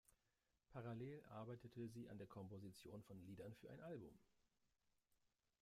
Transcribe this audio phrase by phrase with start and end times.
[0.71, 4.17] Parallel arbeitete sie an der Komposition von Liedern für ein Album.